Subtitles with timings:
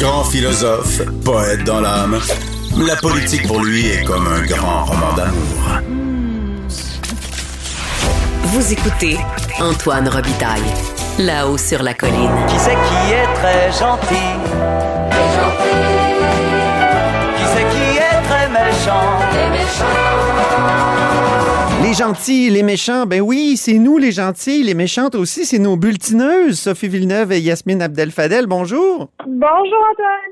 [0.00, 2.18] Grand philosophe, poète dans l'âme,
[2.78, 5.82] la politique pour lui est comme un grand roman d'amour.
[8.44, 9.18] Vous écoutez
[9.60, 10.62] Antoine Robitaille,
[11.18, 12.30] là-haut sur la colline.
[12.48, 14.38] Qui c'est qui est très gentil?
[17.36, 19.20] Qui c'est qui est très méchant?
[21.90, 25.76] Les gentils, les méchants, ben oui, c'est nous les gentils, les méchantes aussi, c'est nos
[25.76, 28.46] bulletineuses, Sophie Villeneuve et Yasmine Abdel-Fadel.
[28.46, 29.08] Bonjour.
[29.26, 30.30] Bonjour Antoine.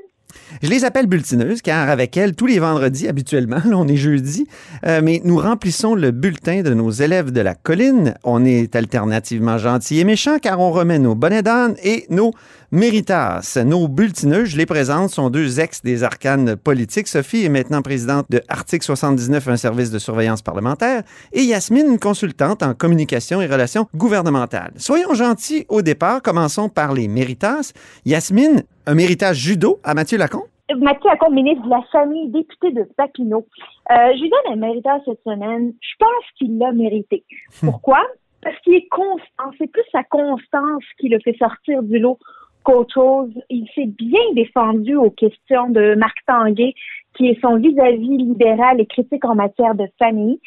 [0.63, 4.47] Je les appelle bulletineuses car avec elles, tous les vendredis, habituellement, là, on est jeudi,
[4.85, 8.15] euh, mais nous remplissons le bulletin de nos élèves de la colline.
[8.23, 12.31] On est alternativement gentils et méchants car on remet nos bonnets d'âne et nos
[12.71, 13.57] méritas.
[13.65, 17.07] Nos bulletineuses, je les présente, sont deux ex des arcanes politiques.
[17.07, 21.03] Sophie est maintenant présidente de Article 79, un service de surveillance parlementaire,
[21.33, 24.71] et Yasmine, une consultante en communication et relations gouvernementales.
[24.77, 27.73] Soyons gentils au départ, commençons par les méritas.
[28.05, 30.43] Yasmine, un méritage judo à Mathieu Lacombe?
[30.77, 33.47] Mathieu Lacombe, ministre de la Famille, député de Papineau.
[33.91, 35.73] Euh, je lui donne un méritage cette semaine.
[35.81, 37.23] Je pense qu'il l'a mérité.
[37.61, 38.01] Pourquoi?
[38.41, 39.51] Parce qu'il est constant.
[39.57, 42.19] C'est plus sa constance qui le fait sortir du lot
[42.63, 43.31] qu'autre chose.
[43.49, 46.73] Il s'est bien défendu aux questions de Marc Tanguay,
[47.15, 50.39] qui est son vis-à-vis libéral et critique en matière de famille.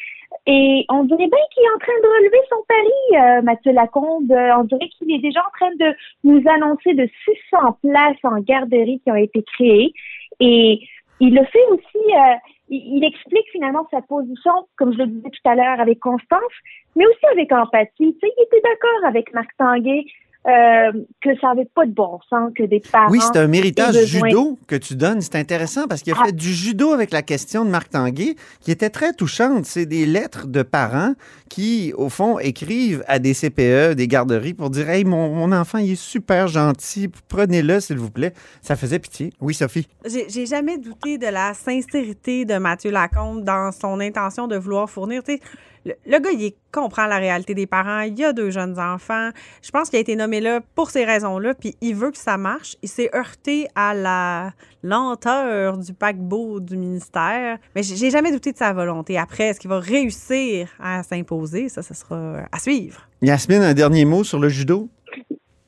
[0.45, 4.31] Et on dirait bien qu'il est en train de relever son pari, euh, Mathieu Lacombe.
[4.31, 7.07] Euh, on dirait qu'il est déjà en train de nous annoncer de
[7.51, 9.93] 600 places en garderie qui ont été créées.
[10.39, 10.81] Et
[11.19, 12.35] il le fait aussi, euh,
[12.69, 16.53] il, explique finalement sa position, comme je le disais tout à l'heure, avec constance,
[16.95, 17.93] mais aussi avec empathie.
[17.97, 20.05] Tu sais, il était d'accord avec Marc Tanguay
[20.47, 23.09] euh, que ça n'avait pas de bon sens que des parents.
[23.09, 25.21] Oui, c'est un besoin- judo que tu donnes.
[25.21, 26.25] C'est intéressant parce qu'il a Ah.
[26.25, 29.65] fait du judo avec la question de Marc Tanguay qui était très touchante.
[29.65, 31.13] C'est des lettres de parents
[31.49, 35.77] qui, au fond, écrivent à des CPE, des garderies pour dire Hey, mon, mon enfant,
[35.77, 38.33] il est super gentil, prenez-le, s'il vous plaît.
[38.61, 39.31] Ça faisait pitié.
[39.39, 39.87] Oui, Sophie.
[40.05, 44.89] J'ai j'ai jamais douté de la sincérité de Mathieu Lacombe dans son intention de vouloir
[44.89, 45.23] fournir.
[45.23, 45.39] Tu sais,
[45.85, 48.01] le, gars, il comprend la réalité des parents.
[48.01, 49.29] Il y a deux jeunes enfants.
[49.61, 52.37] Je pense qu'il a été nommé là pour ces raisons-là, puis il veut que ça
[52.37, 52.77] marche.
[52.81, 57.57] Il s'est heurté à la lenteur du paquebot du ministère.
[57.75, 59.17] Mais j'ai jamais douté de sa volonté.
[59.17, 61.69] Après, est-ce qu'il va réussir à s'imposer?
[61.69, 63.07] Ça, ce sera à suivre.
[63.21, 64.89] Yasmine, un dernier mot sur le judo?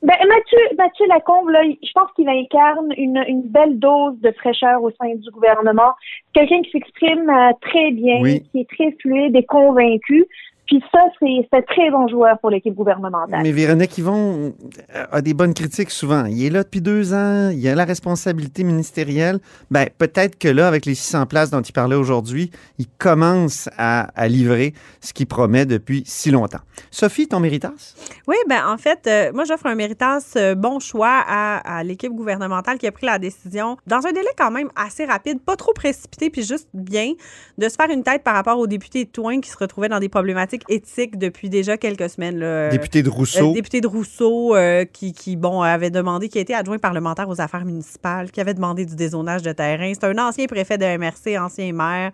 [0.05, 4.83] Ben, Mathieu, Mathieu Lacombe, là, je pense qu'il incarne une, une belle dose de fraîcheur
[4.83, 5.93] au sein du gouvernement.
[6.31, 8.43] Quelqu'un qui s'exprime euh, très bien, Oui.
[8.51, 10.27] qui est très fluide et convaincu.
[10.65, 13.41] Puis ça, c'est très bon joueur pour l'équipe gouvernementale.
[13.43, 14.53] Mais Véronique Yvon
[14.95, 16.25] euh, a des bonnes critiques souvent.
[16.25, 19.39] Il est là depuis deux ans, il a la responsabilité ministérielle.
[19.69, 22.49] Ben, peut-être que là, avec les 600 places dont il parlait aujourd'hui,
[22.79, 26.59] il commence à, à livrer ce qu'il promet depuis si longtemps.
[26.89, 27.95] Sophie, ton méritas?
[28.27, 32.11] Oui, ben en fait, euh, moi j'offre un méritas euh, bon choix à, à l'équipe
[32.11, 35.73] gouvernementale qui a pris la décision dans un délai quand même assez rapide, pas trop
[35.73, 37.13] précipité, puis juste bien,
[37.57, 39.99] de se faire une tête par rapport aux députés de Toin qui se retrouvaient dans
[39.99, 42.37] des problématiques éthiques depuis déjà quelques semaines.
[42.39, 42.69] là.
[42.69, 43.53] Député de Euh, Rousseau.
[43.53, 47.39] député de Rousseau euh, qui, qui, bon, avait demandé, qui a été adjoint parlementaire aux
[47.41, 49.91] affaires municipales, qui avait demandé du dézonage de terrain.
[49.93, 52.11] C'est un ancien préfet de MRC, ancien maire.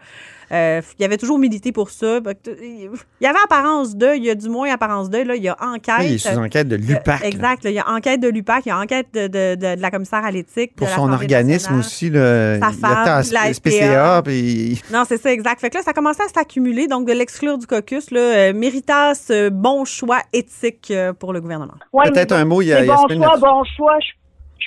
[0.52, 2.20] Euh, il avait toujours milité pour ça.
[2.62, 2.90] Il
[3.22, 5.24] y avait apparence d'eux, il y a du moins apparence d'eux.
[5.24, 5.96] Là, il y a enquête.
[6.00, 7.24] Oui, il est sous enquête de l'UPAC.
[7.24, 7.64] Euh, exact.
[7.64, 9.82] là, il y a enquête de l'UPAC, il y a enquête de, de, de, de
[9.82, 10.76] la commissaire à l'éthique.
[10.76, 15.62] Pour de son organisme aussi, le, Sa femme, la SPCA, puis Non, c'est ça, exact.
[15.62, 19.28] Fait que là, ça commençait à s'accumuler, donc de l'exclure du caucus, là, euh, méritas,
[19.30, 21.76] euh, bon choix éthique euh, pour le gouvernement.
[21.94, 23.98] Ouais, peut-être un mot, il y a bon choix, bon choix.
[24.02, 24.21] Je, je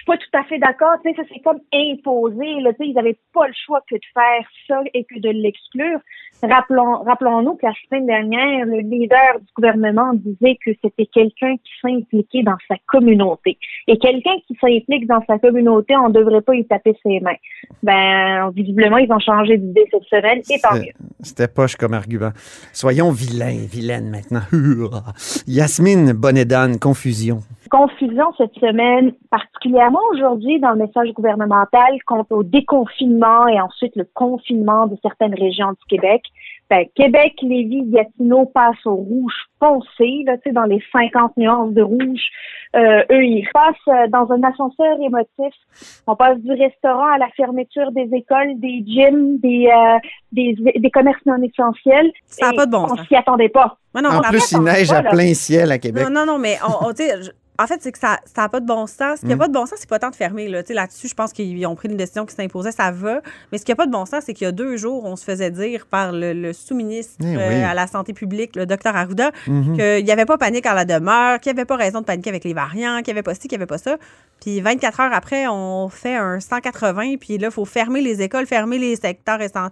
[0.07, 0.95] pas tout à fait d'accord.
[1.05, 2.45] Tu sais, ça c'est comme imposé.
[2.59, 6.01] Tu sais, ils n'avaient pas le choix que de faire ça et que de l'exclure.
[6.43, 11.71] Rappelons, rappelons-nous que la semaine dernière, le leader du gouvernement disait que c'était quelqu'un qui
[11.81, 13.57] s'impliquait dans sa communauté.
[13.87, 17.37] Et quelqu'un qui s'implique dans sa communauté, on ne devrait pas y taper ses mains.
[17.83, 20.93] Ben, visiblement, ils ont changé d'idée cette semaine, et tant mieux.
[21.21, 22.31] C'était- poche comme argument.
[22.73, 24.43] Soyons vilains, vilaines maintenant.
[25.47, 27.39] Yasmine Bonnet-d'Anne, confusion.
[27.79, 34.07] Confusion cette semaine, particulièrement aujourd'hui dans le message gouvernemental quant au déconfinement et ensuite le
[34.15, 36.23] confinement de certaines régions du Québec.
[36.71, 41.73] Ben, Québec, Lévis, Gatineau passent au rouge foncé, là, tu sais, dans les 50 nuances
[41.75, 42.23] de rouge.
[42.77, 45.55] Euh, eux, ils passent euh, dans un ascenseur émotif.
[46.07, 49.99] On passe du restaurant à la fermeture des écoles, des gyms, des, euh,
[50.33, 52.11] des, des commerces non essentiels.
[52.27, 53.07] Ça n'a pas de bon On sens.
[53.09, 53.77] s'y attendait pas.
[53.95, 56.05] Ouais, non, en plus, il neige à plein ciel à Québec.
[56.05, 58.49] Non, non, non, mais on, on- tu sais, je- en fait, c'est que ça n'a
[58.49, 59.17] pas de bon sens.
[59.17, 59.39] Ce qui n'a Mm.
[59.39, 60.49] pas de bon sens, c'est pas tant de fermer.
[60.49, 60.63] Là.
[60.63, 63.21] Tu sais, Là-dessus, je pense qu'ils ont pris une décision qui s'imposait, ça va.
[63.53, 65.15] Mais ce qui n'a pas de bon sens, c'est qu'il y a deux jours, on
[65.15, 68.97] se faisait dire par le, le sous-ministre Eh euh, à la santé publique, le docteur
[68.97, 69.77] Arruda, Mhm.
[69.77, 72.31] qu'il n'y avait pas panique en la demeure, qu'il n'y avait pas raison de paniquer
[72.31, 73.97] avec les variants, qu'il n'y avait pas ci, qu'il n'y avait pas ça.
[74.41, 78.47] Puis 24 heures après, on fait un 180, puis là, il faut fermer les écoles,
[78.47, 79.71] fermer les secteurs essentiels.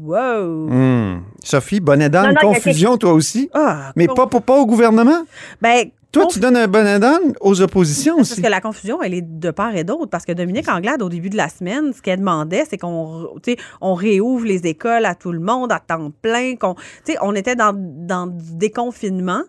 [0.00, 0.68] Wow!
[0.70, 1.22] Hum.
[1.42, 3.50] Sophie, y a confusion, toi aussi.
[3.52, 5.24] Ah, Mais con- pas, pas, pas au gouvernement?
[5.60, 8.42] Ben, Toi, tu donnes un bonnet d'âne aux oppositions Parce aussi.
[8.42, 10.06] que la confusion, elle est de part et d'autre.
[10.10, 13.28] Parce que Dominique Anglade, au début de la semaine, ce qu'elle demandait, c'est qu'on
[13.82, 16.56] on réouvre les écoles à tout le monde à temps plein.
[16.56, 16.76] qu'on
[17.20, 19.42] on était dans, dans du déconfinement.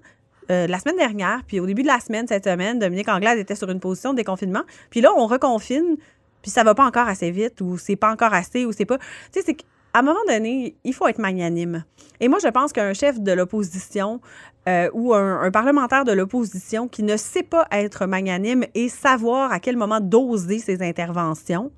[0.51, 3.55] euh, la semaine dernière, puis au début de la semaine, cette semaine, Dominique Anglade était
[3.55, 4.63] sur une position de déconfinement.
[4.89, 5.95] Puis là, on reconfine,
[6.41, 8.97] puis ça va pas encore assez vite, ou c'est pas encore assez, ou c'est pas.
[8.97, 9.05] Tu
[9.39, 9.57] sais, c'est
[9.93, 11.83] qu'à un moment donné, il faut être magnanime.
[12.19, 14.21] Et moi, je pense qu'un chef de l'opposition
[14.67, 19.51] euh, ou un, un parlementaire de l'opposition qui ne sait pas être magnanime et savoir
[19.51, 21.71] à quel moment doser ses interventions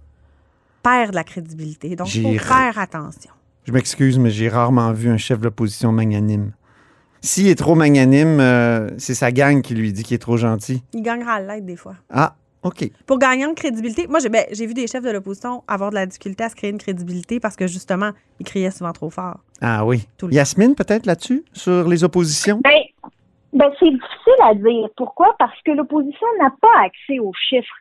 [0.84, 1.96] perd de la crédibilité.
[1.96, 3.32] Donc, il faut faire attention.
[3.66, 6.54] Je m'excuse, mais j'ai rarement vu un chef de l'opposition magnanime.
[7.22, 10.84] S'il est trop magnanime, euh, c'est sa gang qui lui dit qu'il est trop gentil.
[10.94, 11.96] Il gagnera à l'aide des fois.
[12.10, 12.92] Ah, OK.
[13.08, 15.96] Pour gagner en crédibilité, moi, j'ai ben, j'ai vu des chefs de l'opposition avoir de
[15.96, 19.40] la difficulté à se créer une crédibilité parce que justement, ils criaient souvent trop fort.
[19.62, 20.08] Ah oui.
[20.18, 22.62] Tout le Yasmine, peut-être là-dessus, sur les oppositions?
[22.64, 22.82] Ben,
[23.54, 24.90] ben c'est difficile à dire.
[24.96, 25.36] Pourquoi?
[25.40, 27.76] Parce que l'opposition n'a pas accès aux chiffres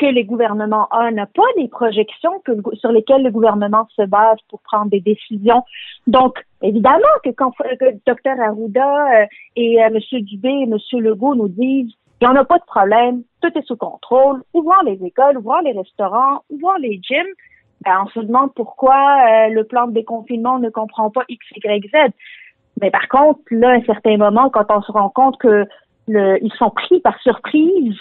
[0.00, 4.02] que les gouvernements ont, n'a pas des projections que, le sur lesquelles le gouvernement se
[4.02, 5.62] base pour prendre des décisions.
[6.06, 10.20] Donc, évidemment que quand que Dr Arruda euh, et euh, M.
[10.22, 10.78] Dubé et M.
[11.00, 14.82] Legault nous disent il n'y en a pas de problème, tout est sous contrôle, ouvrons
[14.84, 17.34] les écoles, ouvrons les restaurants, ouvrons les gyms,
[17.84, 21.88] ben, on se demande pourquoi euh, le plan de déconfinement ne comprend pas X, Y,
[21.90, 22.12] Z.
[22.80, 25.66] Mais par contre, là, à un certain moment, quand on se rend compte que
[26.08, 27.96] le, ils sont pris par surprise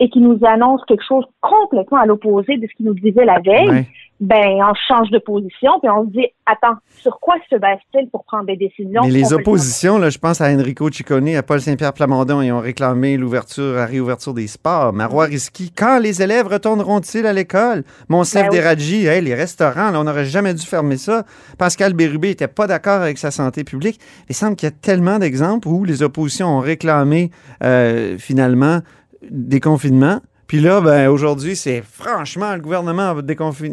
[0.00, 3.38] et qu'ils nous annoncent quelque chose complètement à l'opposé de ce qu'ils nous disaient la
[3.40, 3.86] veille, Ouais.
[4.20, 8.24] ben on change de position puis on se dit attends, sur quoi se base-t-il pour
[8.24, 11.92] prendre des décisions Mais les oppositions, là, je pense à Enrico Ciccone, à Paul Saint-Pierre
[11.92, 14.92] Plamondon, ils ont réclamé l'ouverture, la réouverture des sports.
[14.92, 17.84] Marois Risky, quand les élèves retourneront-ils à l'école?
[18.08, 18.58] Monsef Ben oui.
[18.58, 21.24] Deradji, hey, les restaurants, là, on n'aurait jamais dû fermer ça.
[21.58, 24.00] Pascal Bérubé n'était pas d'accord avec sa santé publique.
[24.28, 27.30] Il semble qu'il y a tellement d'exemples où les oppositions ont réclamé
[27.62, 28.80] euh, finalement
[29.30, 30.20] des confinements.
[30.46, 33.22] Puis là, ben, aujourd'hui, c'est franchement, le gouvernement a,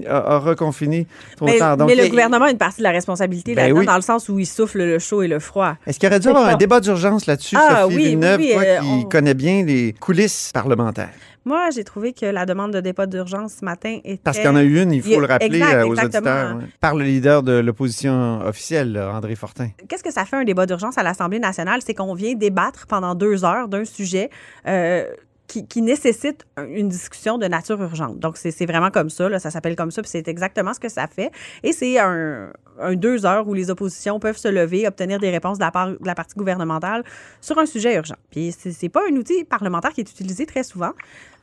[0.10, 1.06] a- a reconfiné
[1.36, 1.76] trop Mais, tard.
[1.76, 3.86] Donc, mais le il- gouvernement a une partie de la responsabilité Ben là-dedans, oui.
[3.86, 5.76] dans le sens où il souffle le chaud et le froid.
[5.86, 8.62] Est-ce qu'il aurait dû avoir un débat d'urgence là-dessus, Ah, Sophie oui, Villeneuve, oui, toi
[8.64, 11.10] euh, qui on- connais bien les coulisses parlementaires?
[11.44, 14.22] Moi, j'ai trouvé que la demande de débat d'urgence ce matin était.
[14.24, 16.56] Parce qu'il y en a eu une, il faut le rappeler exact, euh, aux auditeurs,
[16.56, 16.64] ouais.
[16.80, 19.70] par le leader de l'opposition officielle, là, André Fortin.
[19.90, 21.82] Qu'est-ce que ça fait un débat d'urgence à l'Assemblée nationale?
[21.86, 24.30] C'est qu'on vient débattre pendant deux heures d'un sujet
[24.68, 25.06] euh,
[25.52, 28.20] qui, nécessite un- une discussion de nature urgente.
[28.20, 31.08] Donc, c'est vraiment comme ça, ça s'appelle comme ça, puis c'est exactement ce que ça
[31.08, 31.30] fait.
[31.64, 32.52] Et c'est un,
[32.94, 35.98] deux heures où les oppositions peuvent se lever, obtenir des réponses de la part de
[36.06, 37.04] la partie gouvernementale
[37.42, 38.16] sur un sujet urgent.
[38.30, 40.92] Puis, c'est pas un outil parlementaire qui est utilisé très souvent,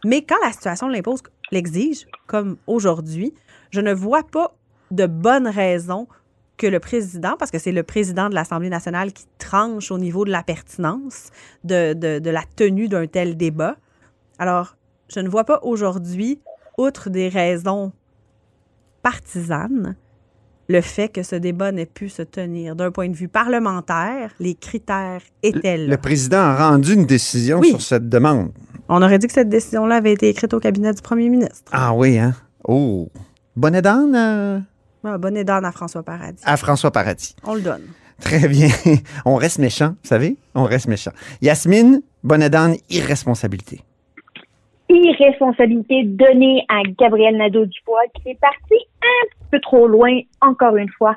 [0.04, 1.22] mais quand la situation l'impose,
[1.52, 3.34] l'exige, comme aujourd'hui,
[3.70, 4.54] je ne vois pas
[4.90, 6.08] de bonnes raisons
[6.56, 10.24] que le président, parce que c'est le président de l'Assemblée nationale qui tranche au niveau
[10.24, 11.30] de la pertinence
[11.62, 13.76] de la tenue d'un tel débat.
[14.38, 14.76] Alors,
[15.12, 16.40] je ne vois pas aujourd'hui,
[16.76, 17.92] outre des raisons
[19.02, 19.96] partisanes,
[20.68, 22.76] le fait que ce débat n'ait pu se tenir.
[22.76, 25.86] D'un point de vue parlementaire, les critères étaient là.
[25.86, 27.70] Le président a rendu une décision Oui.
[27.70, 28.52] sur cette demande.
[28.88, 31.70] On aurait dit que cette décision-là avait été écrite au cabinet du premier ministre.
[31.72, 32.34] Ah oui, hein?
[32.64, 33.08] Oh!
[33.56, 34.60] Bonnet d'âne euh,
[35.04, 36.42] Ah, bonne d'âne à François Paradis.
[36.44, 37.34] à François Paradis.
[37.44, 37.82] On le donne.
[38.20, 38.68] Très bien.
[39.24, 40.36] On reste méchant, vous savez?
[40.54, 41.12] On reste méchant.
[41.40, 43.82] Yasmine, bonnet d'âne, irresponsabilité.
[44.88, 51.14] Irresponsabilité donnée à Gabriel Nadeau-Dubois, qui est parti un peu trop loin, encore une fois,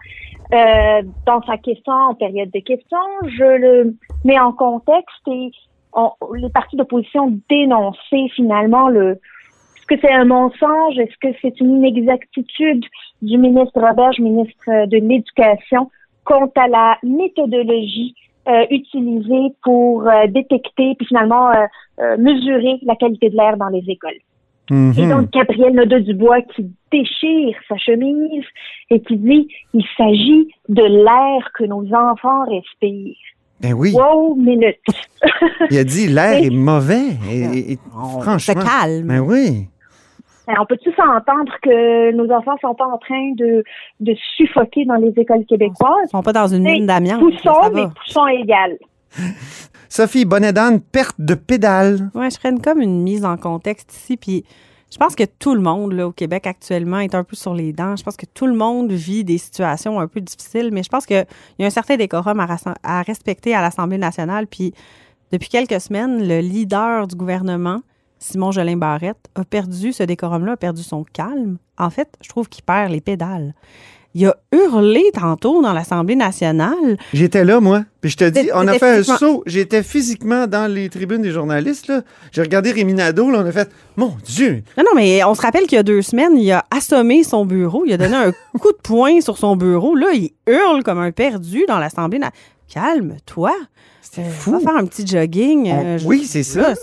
[0.54, 2.98] euh, dans sa question, en période de questions.
[3.24, 5.52] Je le mets en contexte et
[5.94, 9.20] on- les partis d'opposition dénonçaient finalement le
[9.78, 10.98] est-ce que c'est un mensonge?
[10.98, 12.86] Est-ce que c'est une inexactitude
[13.22, 15.90] du ministre Roberge, ministre de l'Éducation,
[16.24, 18.16] quant à la méthodologie
[18.48, 21.66] euh, utilisé pour euh, détecter puis finalement euh,
[22.02, 24.20] euh, mesurer la qualité de l'air dans les écoles.
[24.70, 24.94] Mhm.
[24.98, 28.44] Et donc, Gabriel Nadeau-Dubois qui déchire sa chemise
[28.90, 33.16] et qui dit il s'agit de l'air que nos enfants respirent.
[33.60, 34.78] Ben oui, Wow, minute.
[35.70, 37.10] il a dit l'air est mauvais.
[37.32, 38.40] Et, et- On franchement.
[38.40, 39.08] se calme.
[39.08, 39.68] Ben oui.
[40.52, 43.64] Alors, on peut-tu s'entendre que nos enfants sont pas en train de,
[44.02, 46.08] de suffoquer dans les écoles québécoises?
[46.08, 47.20] Ils sont pas dans une mine d'amiante.
[47.22, 48.78] Poussons, mais poussons égal.
[49.90, 52.10] Sophie Bonnet-D'Anne, perte de pédale.
[52.16, 54.16] Ouais, je ferais une- comme une mise en contexte ici.
[54.18, 54.46] Puis
[54.92, 57.74] je pense que tout le monde là, au Québec actuellement est un peu sur les
[57.74, 57.96] dents.
[57.96, 61.06] Je pense que tout le monde vit des situations un peu difficiles, mais je pense
[61.06, 61.26] qu'il
[61.60, 62.48] y a un certain décorum à,
[62.84, 64.48] à respecter à l'Assemblée nationale.
[64.48, 64.74] Puis
[65.32, 67.82] depuis quelques semaines, le leader du gouvernement,
[68.24, 71.58] Simon Jolin Barrette, a perdu ce décorum-là, a perdu son calme.
[71.78, 73.54] En fait, je trouve qu'il perd les pédales.
[74.14, 76.98] Il a hurlé tantôt dans l'Assemblée nationale.
[77.14, 77.86] J'étais là, moi.
[78.02, 79.42] Puis je te dis, on a fait un saut.
[79.46, 81.94] J'étais physiquement dans les tribunes des journalistes.
[82.34, 83.32] J'ai regardé Rémi Nadeau.
[83.32, 84.64] Là, on a fait, mon Dieu.
[84.78, 87.46] Non, non, mais on se rappelle qu'il y a deux semaines, il a assommé son
[87.46, 87.84] bureau.
[87.86, 89.96] Il a donné un coup de poing sur son bureau.
[89.96, 92.20] Là, il hurle comme un perdu dans l'Assemblée.
[92.20, 92.32] na-
[92.68, 93.54] Calme-toi.
[94.02, 94.52] C'était Euh, fou.
[94.52, 95.72] Va faire un petit jogging.
[95.72, 96.74] On- euh, je- oui, c'est ça.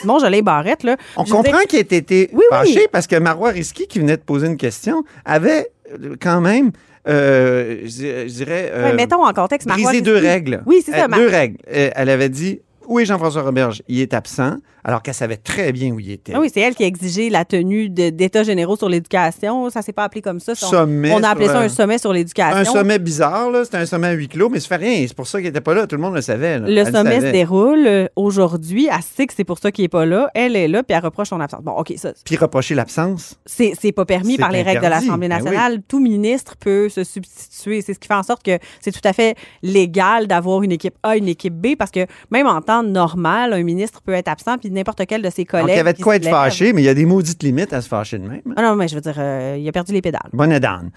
[0.00, 0.96] Simon Jolin Barrette, là.
[1.16, 2.46] On je comprend qu'il ait été Oui, oui.
[2.50, 6.72] fâché parce que Marois Risky, qui venait de poser une question, avait euh, quand même,
[7.08, 10.62] euh, je je dirais, euh, mettons en contexte, Marois brisé deux règles.
[10.66, 11.08] Oui, c'est ça.
[11.08, 11.56] Mar- deux règles.
[11.66, 13.82] Elle avait dit, où est Jean-François Roberge?
[13.88, 14.56] Il est absent,
[14.88, 16.32] alors qu'elle savait très bien où il était.
[16.32, 19.68] Ah oui, c'est elle qui a exigé la tenue d'États généraux sur l'éducation.
[19.68, 20.54] Ça s'est pas appelé comme ça.
[20.54, 22.56] Sommet on a appelé ça un sommet sur l'éducation.
[22.56, 23.64] Un sommet bizarre, là.
[23.64, 25.04] C'était un sommet à huis clos, mais ça fait rien.
[25.08, 25.88] C'est pour ça qu'il n'était pas là.
[25.88, 26.60] Tout le monde le savait.
[26.60, 26.68] là.
[26.68, 28.86] Le Elle sommet se déroule euh, aujourd'hui.
[28.88, 30.30] Elle sait que c'est pour ça qu'il n'est pas là.
[30.34, 31.62] Elle est là, puis elle reproche son absence.
[31.64, 33.34] Bon, OK, ça, Puis reprocher l'absence?
[33.44, 35.44] c'est pas permis par les règles de l'Assemblée Ben oui.
[35.44, 35.82] nationale.
[35.88, 37.82] Tout ministre peut se substituer.
[37.82, 40.94] C'est ce qui fait en sorte que c'est tout à fait légal d'avoir une équipe
[41.02, 44.58] A, une équipe B, parce que même en temps normal, un ministre peut être absent,
[44.58, 45.66] puis n'importe quel de ses collègues.
[45.66, 47.72] Donc, il y avait de quoi être fâché, mais il y a des maudites limites
[47.72, 48.42] à se fâcher de même.
[48.56, 50.30] Ah non, mais je veux dire, euh, il a perdu les pédales.
[50.32, 50.90] Bonnet d'âne.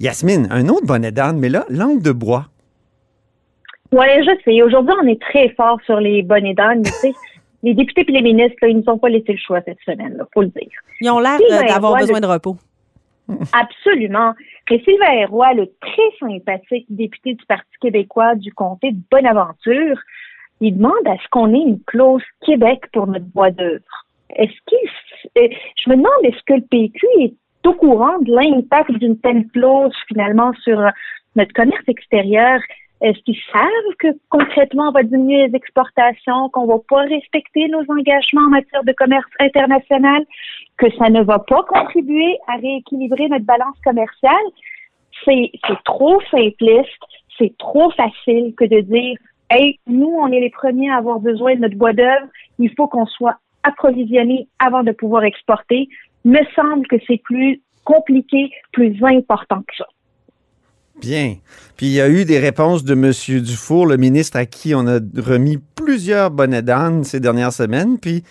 [0.00, 2.46] Yasmine, un autre bonnet d'âne, mais là, langue de bois.
[3.92, 4.62] Oui, je sais.
[4.62, 7.12] Aujourd'hui, on est très fort sur les bonnets d'âne, mais tu sais,
[7.62, 10.16] les députés et les ministres, là, ils nous ont pas laissé le choix cette semaine,
[10.18, 10.80] il faut le dire.
[11.00, 12.56] Ils ont l'air ben, d'avoir besoin de repos.
[13.52, 14.34] Absolument.
[14.70, 19.98] Mais Sylvain Roy, le très sympathique député du Parti québécois du comté de Bonaventure,
[20.60, 23.84] il demande à ce qu'on ait une clause Québec pour notre bois d'œuvre.
[24.36, 27.34] Est-ce qu'il, euh, je me demande est-ce que le PQ est
[27.66, 30.90] au courant de l'impact d'une telle clause finalement sur euh,
[31.36, 32.60] notre commerce extérieur?
[33.00, 37.82] Est-ce qu'ils savent que concrètement on va diminuer les exportations, qu'on va pas respecter nos
[37.88, 40.24] engagements en matière de commerce international,
[40.78, 44.46] que ça ne va pas contribuer à rééquilibrer notre balance commerciale?
[45.24, 45.50] C'est
[45.84, 47.00] trop simpliste,
[47.38, 49.16] c'est trop facile que de dire
[49.56, 52.26] Hey, nous, on est les premiers à avoir besoin de notre bois d'œuvre,
[52.58, 55.88] il faut qu'on soit approvisionné avant de pouvoir exporter.
[56.24, 59.86] Me semble que c'est plus compliqué, plus important que ça.
[61.00, 61.36] Bien.
[61.76, 63.42] Puis il y a eu des réponses de M.
[63.44, 68.00] Dufour, le ministre à qui on a remis plusieurs bonnets d'âne ces dernières semaines.
[68.00, 68.24] Puis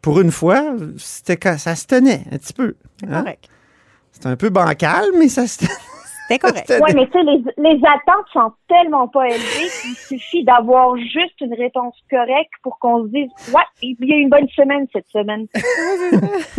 [0.00, 2.76] pour une fois, c'était ça se tenait un petit peu.
[3.00, 3.22] C'est hein?
[3.22, 3.48] correct.
[4.12, 5.87] C'était un peu bancal, mais ça se tenait.
[6.28, 6.70] C'était correct.
[6.82, 11.40] Oui, mais tu sais, les, les attentes sont tellement pas élevées qu'il suffit d'avoir juste
[11.40, 15.08] une réponse correcte pour qu'on se dise Ouais, il y a une bonne semaine cette
[15.08, 15.46] semaine.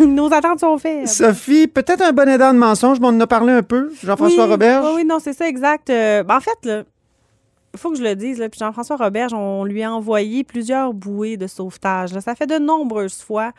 [0.00, 1.06] Nos attentes sont faites.
[1.06, 3.92] Sophie, peut-être un bonnet d'âne mensonge, mais on en a parlé un peu.
[4.02, 4.84] Jean-François oui, Roberge.
[4.86, 5.88] Oui, oui, non, c'est ça, exact.
[5.90, 9.64] Euh, ben, en fait, il faut que je le dise, là, puis Jean-François Roberge, on
[9.64, 12.12] lui a envoyé plusieurs bouées de sauvetage.
[12.12, 12.20] là.
[12.20, 13.52] Ça fait de nombreuses fois.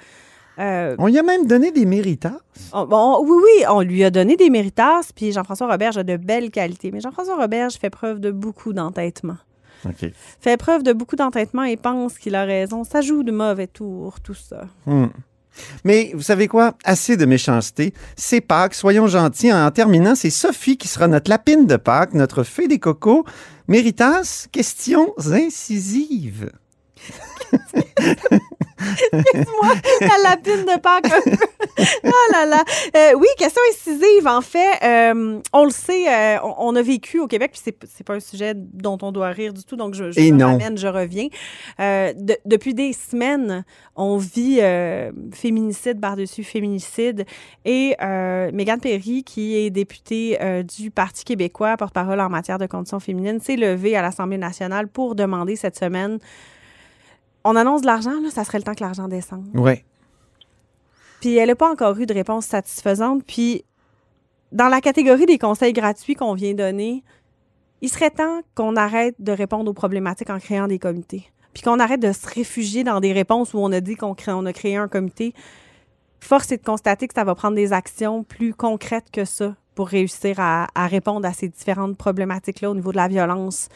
[0.60, 2.38] Euh, On lui a même donné des méritas.
[2.74, 6.18] on- bon, oui, oui, on lui a donné des méritas, puis Jean-François Roberge a de
[6.18, 6.92] belles qualités.
[6.92, 9.38] Mais Jean-François Roberge fait preuve de beaucoup d'entêtement.
[10.40, 12.84] Fait preuve de beaucoup d'entêtement et pense qu'il a raison.
[12.84, 14.66] Ça joue de mauvais tours, tout ça.
[14.86, 15.08] Hmm.
[15.84, 16.76] Mais vous savez quoi?
[16.84, 17.94] Assez de méchanceté.
[18.16, 18.76] C'est Pâques.
[18.76, 19.52] Soyons gentils.
[19.52, 23.26] En terminant, c'est Sophie qui sera notre lapine de Pâques, notre fée des cocos.
[23.68, 26.52] Méritas, questions incisives.
[30.02, 31.06] la lapine de Pâques.
[31.12, 31.46] un peu.
[32.06, 32.64] oh là là.
[32.96, 34.28] Euh, oui, question incisive.
[34.28, 38.04] En fait, euh, on le sait, euh, on, on a vécu au Québec, puis c'est,
[38.04, 40.48] pas un sujet dont on doit rire du tout, donc je, je Et me non.
[40.48, 41.28] ramène, je reviens.
[41.80, 43.64] De- depuis des semaines,
[43.96, 44.60] on vit
[45.34, 47.26] féminicide par-dessus féminicide.
[47.66, 47.96] Et
[48.54, 53.56] Mégane Perry, qui est députée du Parti québécois, porte-parole en matière de conditions féminines, s'est
[53.56, 56.20] levée à l'Assemblée nationale pour demander cette semaine.
[57.44, 59.48] On annonce de l'argent, là, ça serait le temps que l'argent descende.
[59.54, 59.84] Oui.
[61.22, 63.24] Puis elle n'a pas encore eu de réponse satisfaisante.
[63.26, 63.64] Puis
[64.52, 67.04] dans la catégorie des conseils gratuits qu'on vient donner,
[67.82, 71.32] il serait temps qu'on arrête de répondre aux problématiques en créant des comités.
[71.54, 74.32] Puis qu'on arrête de se réfugier dans des réponses où on a dit qu'on crée-
[74.34, 75.34] on a créé un comité.
[76.20, 79.88] Force est de constater que ça va prendre des actions plus concrètes que ça pour
[79.88, 83.70] réussir à, à répondre à ces différentes problématiques-là au niveau de la violence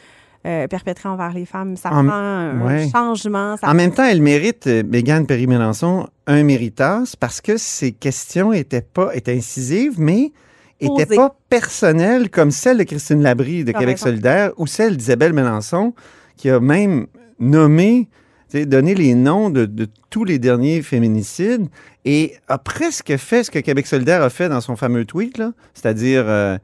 [0.46, 1.76] euh, perpétrée envers les femmes.
[1.76, 2.88] Ça En- prend un ouais.
[2.90, 3.56] changement.
[3.56, 8.52] Ça En même temps, elle mérite, euh, Mégane Perry-Mélenchon, un méritas parce que ses questions
[8.52, 10.32] étaient pas étaient incisives, mais
[10.80, 11.16] étaient Posées.
[11.16, 15.94] pas personnelles comme celle de Christine Labrie de Québec solidaire ou celle d'Isabelle Mélenchon
[16.36, 17.06] qui a même
[17.40, 18.08] nommé,
[18.52, 21.66] donné les noms de, de tous les derniers féminicides
[22.04, 25.42] et a presque fait ce que Québec solidaire a fait dans son fameux tweet,
[25.74, 26.56] c'est-à-dire euh,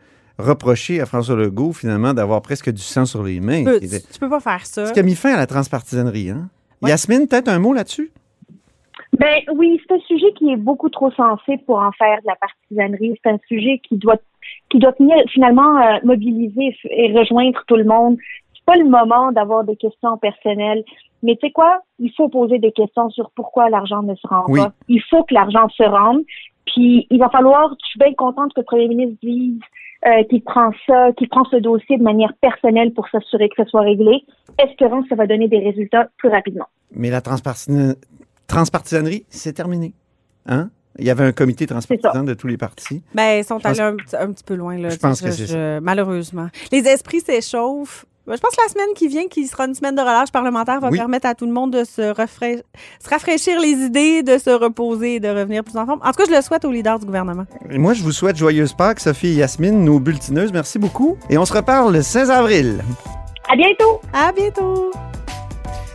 [0.42, 3.64] reprocher à François Legault finalement d'avoir presque du sang sur les mains.
[3.64, 4.86] tu, était- tu peux pas faire ça.
[4.86, 6.30] ce qui a mis fin à la transpartisanerie.
[6.30, 6.48] Hein?
[6.82, 6.90] Ouais.
[6.90, 8.10] Yasmine, peut-être un mot là-dessus?
[9.18, 12.36] Ben oui, c'est un sujet qui est beaucoup trop sensible pour en faire de la
[12.36, 13.18] partisanerie.
[13.22, 14.16] C'est un sujet qui doit
[14.70, 14.94] qui doit
[15.28, 18.16] finalement euh, mobiliser et rejoindre tout le monde.
[18.54, 20.82] C'est pas le moment d'avoir des questions personnelles.
[21.22, 21.82] Mais tu sais quoi?
[21.98, 24.60] Il faut poser des questions sur pourquoi l'argent ne se rend Oui.
[24.60, 24.72] pas.
[24.88, 26.22] Il faut que l'argent se rende.
[26.66, 29.60] Puis il va falloir, je suis bien contente que le premier ministre dise
[30.06, 33.68] euh, qu'il prend ça, qu'il prend ce dossier de manière personnelle pour s'assurer que ce
[33.70, 34.24] soit réglé,
[34.58, 36.66] espérons que ça va donner des résultats plus rapidement.
[36.94, 37.94] Mais la transpartisan-
[38.46, 39.94] transpartisanerie, c'est terminé.
[40.46, 40.70] Hein?
[40.98, 43.02] Il y avait un comité transpartisan de tous les partis.
[43.14, 44.90] Ben, ils sont Je pense- allés un, petit- un petit peu loin, là.
[44.90, 46.48] Je pense que c'est je- Malheureusement.
[46.70, 48.04] Les esprits s'échauffent.
[48.26, 50.80] Ben, Je pense que la semaine qui vient, qui sera une semaine de relâche parlementaire,
[50.80, 50.98] va Oui.
[50.98, 52.62] permettre à tout le monde de se, refra-
[53.02, 56.00] se rafraîchir les idées, de se reposer et de revenir plus en forme.
[56.04, 57.44] En tout cas, je le souhaite aux leaders du gouvernement.
[57.70, 60.52] Et moi, je vous souhaite joyeuse Pâques, Sophie et Yasmine, nos bulletineuses.
[60.52, 61.16] Merci beaucoup.
[61.30, 62.84] Et on se reparle le 16 avril.
[63.50, 64.00] À bientôt!
[64.12, 64.92] À bientôt!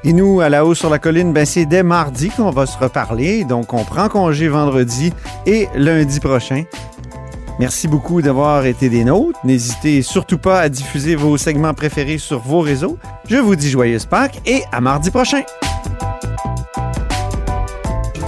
[0.04, 2.78] Et nous, à la haut sur la colline, ben, c'est dès mardi qu'on va se
[2.78, 3.44] reparler.
[3.46, 5.12] Donc, on prend congé vendredi
[5.46, 6.64] et lundi prochain.
[7.60, 9.40] Merci beaucoup d'avoir été des nôtres.
[9.44, 12.98] N'hésitez surtout pas à diffuser vos segments préférés sur vos réseaux.
[13.28, 15.42] Je vous dis joyeuse Pâques et à mardi prochain.